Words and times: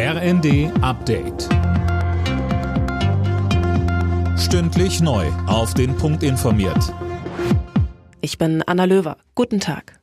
RND 0.00 0.70
Update. 0.80 1.48
Stündlich 4.38 5.00
neu. 5.00 5.26
Auf 5.48 5.74
den 5.74 5.96
Punkt 5.96 6.22
informiert. 6.22 6.94
Ich 8.20 8.38
bin 8.38 8.62
Anna 8.62 8.84
Löwer. 8.84 9.16
Guten 9.34 9.58
Tag. 9.58 9.98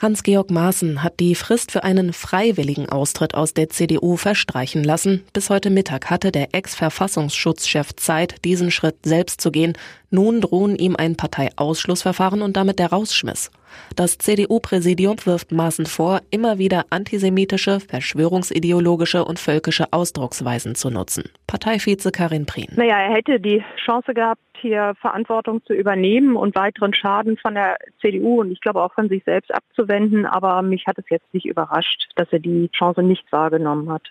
Hans-Georg 0.00 0.50
Maaßen 0.50 1.04
hat 1.04 1.20
die 1.20 1.36
Frist 1.36 1.70
für 1.70 1.84
einen 1.84 2.12
freiwilligen 2.12 2.88
Austritt 2.88 3.36
aus 3.36 3.54
der 3.54 3.70
CDU 3.70 4.16
verstreichen 4.16 4.82
lassen. 4.82 5.22
Bis 5.32 5.50
heute 5.50 5.70
Mittag 5.70 6.10
hatte 6.10 6.32
der 6.32 6.52
Ex-Verfassungsschutzchef 6.52 7.94
Zeit, 7.94 8.44
diesen 8.44 8.72
Schritt 8.72 9.06
selbst 9.06 9.40
zu 9.40 9.52
gehen. 9.52 9.74
Nun 10.10 10.40
drohen 10.40 10.74
ihm 10.74 10.96
ein 10.96 11.14
Parteiausschlussverfahren 11.14 12.42
und 12.42 12.56
damit 12.56 12.80
der 12.80 12.90
Rausschmiss. 12.90 13.52
Das 13.96 14.18
CDU-Präsidium 14.18 15.16
wirft 15.24 15.52
Maaßen 15.52 15.86
vor, 15.86 16.20
immer 16.30 16.58
wieder 16.58 16.84
antisemitische, 16.90 17.80
verschwörungsideologische 17.80 19.24
und 19.24 19.38
völkische 19.38 19.92
Ausdrucksweisen 19.92 20.74
zu 20.74 20.90
nutzen. 20.90 21.30
Parteivize 21.46 22.10
Karin 22.10 22.46
Prien. 22.46 22.72
Naja, 22.76 22.98
er 22.98 23.14
hätte 23.14 23.40
die 23.40 23.62
Chance 23.84 24.14
gehabt, 24.14 24.40
hier 24.60 24.94
Verantwortung 25.00 25.62
zu 25.64 25.74
übernehmen 25.74 26.36
und 26.36 26.54
weiteren 26.54 26.94
Schaden 26.94 27.36
von 27.36 27.54
der 27.54 27.76
CDU 28.00 28.40
und 28.40 28.50
ich 28.50 28.60
glaube 28.60 28.82
auch 28.82 28.92
von 28.94 29.08
sich 29.08 29.22
selbst 29.24 29.54
abzuwenden. 29.54 30.26
Aber 30.26 30.62
mich 30.62 30.86
hat 30.86 30.98
es 30.98 31.04
jetzt 31.10 31.32
nicht 31.34 31.46
überrascht, 31.46 32.08
dass 32.16 32.32
er 32.32 32.38
die 32.38 32.70
Chance 32.72 33.02
nicht 33.02 33.30
wahrgenommen 33.30 33.90
hat. 33.90 34.02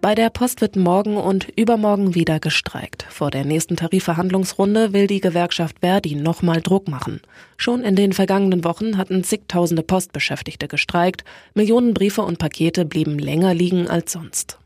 Bei 0.00 0.14
der 0.14 0.30
Post 0.30 0.62
wird 0.62 0.76
morgen 0.76 1.18
und 1.18 1.48
übermorgen 1.56 2.14
wieder 2.14 2.40
gestreikt. 2.40 3.02
Vor 3.10 3.30
der 3.30 3.44
nächsten 3.44 3.76
Tarifverhandlungsrunde 3.76 4.94
will 4.94 5.06
die 5.06 5.20
Gewerkschaft 5.20 5.80
Verdi 5.80 6.14
nochmal 6.14 6.62
Druck 6.62 6.88
machen. 6.88 7.20
Schon 7.58 7.82
in 7.82 7.96
den 7.96 8.14
vergangenen 8.14 8.64
Wochen 8.64 8.96
hatten 8.96 9.24
zigtausende 9.24 9.82
Postbeschäftigte 9.82 10.68
gestreikt. 10.68 11.24
Millionen 11.52 11.92
Briefe 11.92 12.22
und 12.22 12.38
Pakete 12.38 12.86
blieben 12.86 13.18
länger 13.18 13.52
liegen 13.52 13.88
als 13.88 14.12
sonst. 14.12 14.59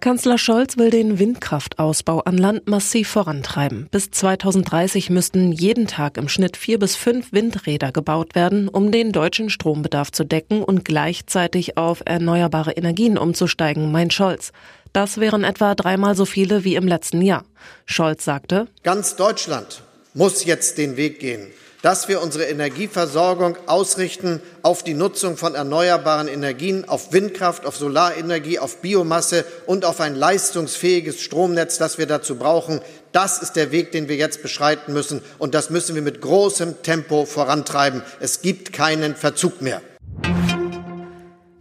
Kanzler 0.00 0.38
Scholz 0.38 0.78
will 0.78 0.88
den 0.88 1.18
Windkraftausbau 1.18 2.20
an 2.20 2.38
Land 2.38 2.66
massiv 2.66 3.08
vorantreiben. 3.10 3.86
Bis 3.90 4.10
2030 4.10 5.10
müssten 5.10 5.52
jeden 5.52 5.86
Tag 5.86 6.16
im 6.16 6.30
Schnitt 6.30 6.56
vier 6.56 6.78
bis 6.78 6.96
fünf 6.96 7.32
Windräder 7.32 7.92
gebaut 7.92 8.34
werden, 8.34 8.68
um 8.68 8.92
den 8.92 9.12
deutschen 9.12 9.50
Strombedarf 9.50 10.10
zu 10.10 10.24
decken 10.24 10.64
und 10.64 10.86
gleichzeitig 10.86 11.76
auf 11.76 12.02
erneuerbare 12.06 12.72
Energien 12.72 13.18
umzusteigen, 13.18 13.92
meint 13.92 14.14
Scholz. 14.14 14.52
Das 14.94 15.20
wären 15.20 15.44
etwa 15.44 15.74
dreimal 15.74 16.16
so 16.16 16.24
viele 16.24 16.64
wie 16.64 16.76
im 16.76 16.88
letzten 16.88 17.20
Jahr. 17.20 17.44
Scholz 17.84 18.24
sagte, 18.24 18.68
Ganz 18.82 19.16
Deutschland 19.16 19.82
muss 20.14 20.46
jetzt 20.46 20.78
den 20.78 20.96
Weg 20.96 21.20
gehen 21.20 21.46
dass 21.82 22.08
wir 22.08 22.20
unsere 22.22 22.44
Energieversorgung 22.44 23.56
ausrichten 23.66 24.40
auf 24.62 24.82
die 24.82 24.94
Nutzung 24.94 25.36
von 25.36 25.54
erneuerbaren 25.54 26.28
Energien, 26.28 26.88
auf 26.88 27.12
Windkraft, 27.12 27.66
auf 27.66 27.76
Solarenergie, 27.76 28.58
auf 28.58 28.78
Biomasse 28.78 29.44
und 29.66 29.84
auf 29.84 30.00
ein 30.00 30.14
leistungsfähiges 30.14 31.20
Stromnetz, 31.20 31.78
das 31.78 31.98
wir 31.98 32.06
dazu 32.06 32.36
brauchen. 32.36 32.80
Das 33.12 33.42
ist 33.42 33.56
der 33.56 33.72
Weg, 33.72 33.92
den 33.92 34.08
wir 34.08 34.16
jetzt 34.16 34.42
beschreiten 34.42 34.92
müssen, 34.92 35.22
und 35.38 35.54
das 35.54 35.70
müssen 35.70 35.94
wir 35.94 36.02
mit 36.02 36.20
großem 36.20 36.82
Tempo 36.82 37.24
vorantreiben. 37.24 38.02
Es 38.20 38.42
gibt 38.42 38.72
keinen 38.72 39.16
Verzug 39.16 39.60
mehr. 39.62 39.80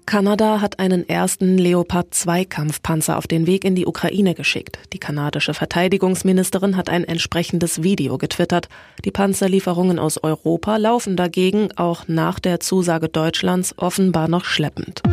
Kanada 0.09 0.59
hat 0.59 0.79
einen 0.79 1.07
ersten 1.07 1.59
Leopard 1.59 2.15
2 2.15 2.43
Kampfpanzer 2.43 3.15
auf 3.15 3.27
den 3.27 3.45
Weg 3.45 3.63
in 3.63 3.75
die 3.75 3.85
Ukraine 3.85 4.33
geschickt. 4.33 4.79
Die 4.91 4.97
kanadische 4.97 5.53
Verteidigungsministerin 5.53 6.77
hat 6.77 6.89
ein 6.89 7.03
entsprechendes 7.03 7.83
Video 7.83 8.17
getwittert. 8.17 8.69
Die 9.05 9.11
Panzerlieferungen 9.11 9.99
aus 9.99 10.17
Europa 10.17 10.77
laufen 10.77 11.15
dagegen 11.15 11.69
auch 11.77 12.07
nach 12.07 12.39
der 12.39 12.59
Zusage 12.59 13.07
Deutschlands 13.07 13.75
offenbar 13.77 14.27
noch 14.27 14.45
schleppend. 14.45 15.03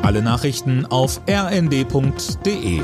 Alle 0.00 0.22
Nachrichten 0.22 0.86
auf 0.86 1.20
rnd.de 1.28 2.80